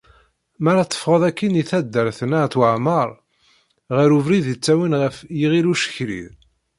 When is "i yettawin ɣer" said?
4.49-5.13